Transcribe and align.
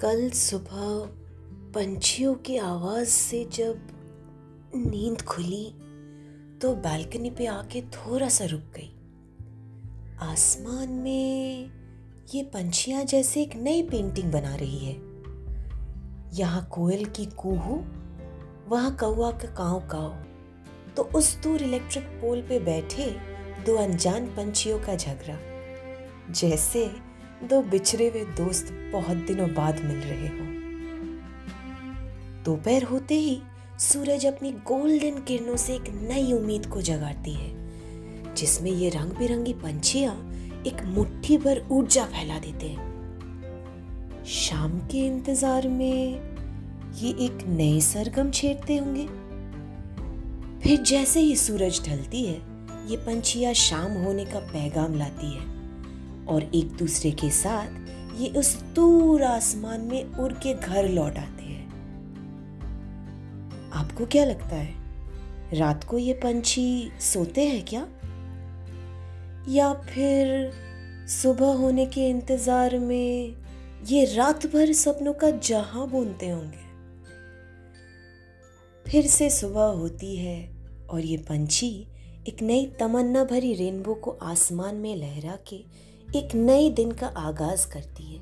कल 0.00 0.30
सुबह 0.30 1.06
पंछियों 1.72 2.34
की 2.34 2.56
आवाज़ 2.56 3.08
से 3.08 3.44
जब 3.52 3.88
नींद 4.74 5.22
खुली 5.22 5.64
तो 6.58 6.74
बालकनी 6.74 7.30
पे 7.30 7.46
आके 7.46 7.82
थोड़ा 7.82 8.28
सा 8.28 8.44
रुक 8.44 8.60
गई। 8.60 8.90
आसमान 10.22 10.88
में 10.88 11.70
ये 12.34 12.42
पंछियाँ 12.42 13.04
जैसे 13.04 13.42
एक 13.42 13.56
नई 13.56 13.82
पेंटिंग 13.82 14.32
बना 14.32 14.54
रही 14.54 14.78
है। 14.78 14.94
यहाँ 16.34 16.68
कोयल 16.72 17.04
की 17.04 17.26
कूहू, 17.26 17.84
वहाँ 18.68 18.96
कौआ 18.96 19.30
का 19.30 19.54
काव 19.54 19.80
काव। 19.80 20.10
तो 20.96 21.02
उस 21.02 21.42
दूर 21.42 21.62
इलेक्ट्रिक 21.62 22.04
पोल 22.04 22.42
पे 22.42 22.58
बैठे 22.58 23.10
दो 23.66 23.76
अनजान 23.76 24.26
पंछियों 24.26 24.78
का 24.78 24.96
झगड़ा। 24.96 25.38
जैसे 26.32 26.86
दो 27.44 27.60
बिछड़े 27.62 28.08
हुए 28.08 28.24
दोस्त 28.36 28.72
बहुत 28.92 29.16
दिनों 29.26 29.48
बाद 29.54 29.80
मिल 29.84 29.98
रहे 29.98 30.28
हो। 30.28 30.52
दोपहर 32.44 32.82
होते 32.82 33.14
ही 33.14 33.40
सूरज 33.80 34.26
अपनी 34.26 34.50
गोल्डन 34.66 35.18
किरणों 35.18 35.56
से 35.56 35.74
एक 35.74 35.88
नई 36.02 36.32
उम्मीद 36.32 36.66
को 36.66 36.80
जगाती 36.82 37.32
है, 37.32 38.34
जिसमें 38.34 38.70
ये 38.70 38.88
रंग 38.90 39.12
बिरंगी 39.12 39.52
पंछियाँ 39.54 40.14
एक 40.66 40.82
मुट्ठी 40.86 41.38
भर 41.38 41.62
ऊर्जा 41.70 42.04
फैला 42.04 42.38
देते 42.38 42.66
हैं। 42.66 44.24
शाम 44.24 44.78
के 44.88 45.06
इंतज़ार 45.06 45.68
में 45.68 46.34
ये 46.94 47.10
एक 47.24 47.46
नए 47.48 47.80
सरगम 47.80 48.30
छेड़ते 48.30 48.76
होंगे। 48.76 49.06
फिर 50.62 50.82
जैसे 50.82 51.20
ही 51.20 51.34
सूरज 51.36 51.80
ढलती 51.88 52.24
है, 52.24 52.36
ये 52.88 52.96
पंछियाँ 52.96 53.52
शाम 53.54 53.92
होने 53.94 54.24
का 54.24 54.38
पैगाम 54.46 54.94
लाती 54.94 55.34
है। 55.34 55.42
और 56.28 56.50
एक 56.54 56.76
दूसरे 56.76 57.10
के 57.10 57.30
साथ 57.30 57.68
ये 58.20 58.28
उस 58.28 58.62
दूर 58.62 59.22
आसमान 59.22 59.80
में 59.80 60.14
उड़ 60.14 60.32
के 60.32 60.54
घर 60.54 60.88
लौट 60.88 61.16
आते 61.16 61.44
हैं। 61.44 61.64
आपको 63.70 64.06
क्या 64.06 64.24
लगता 64.24 64.56
है? 64.56 64.74
रात 65.52 65.84
को 65.84 65.98
ये 65.98 66.12
पंछी 66.12 66.90
सोते 67.00 67.48
हैं 67.48 67.64
क्या? 67.64 67.88
या 69.48 69.74
फिर 69.74 70.52
सुबह 71.08 71.46
होने 71.46 71.86
के 71.86 72.08
इंतज़ार 72.08 72.78
में 72.78 73.34
ये 73.86 74.04
रात 74.04 74.46
भर 74.46 74.72
सपनों 74.72 75.12
का 75.12 75.30
जहाँ 75.30 75.90
बुनते 75.90 76.28
होंगे? 76.28 76.64
फिर 78.90 79.06
से 79.06 79.30
सुबह 79.30 79.64
होती 79.64 80.16
है 80.16 80.56
और 80.90 81.00
ये 81.00 81.16
पंछी 81.16 81.86
एक 82.28 82.42
नई 82.42 82.66
तमन्ना 82.80 83.24
भरी 83.24 83.54
रेनबो 83.54 83.94
को 83.94 84.10
आसमान 84.10 84.74
में 84.74 84.96
लहरा 84.96 85.38
के 85.48 85.64
एक 86.16 86.34
नए 86.34 86.68
दिन 86.70 86.92
का 86.92 87.06
आगाज़ 87.06 87.66
करती 87.68 88.04
है। 88.04 88.13